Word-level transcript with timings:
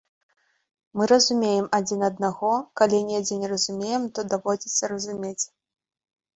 Мы 0.99 1.03
разумеем 1.11 1.67
адзін 1.81 2.07
аднаго, 2.09 2.51
калі 2.83 3.03
недзе 3.11 3.39
не 3.45 3.53
разумеем, 3.55 4.11
то 4.17 4.29
даводзіцца 4.33 4.93
разумець. 4.97 5.39